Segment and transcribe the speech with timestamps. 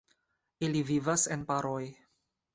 [0.67, 1.81] Ili vivas en paroj.